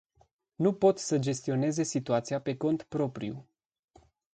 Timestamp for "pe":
2.41-2.55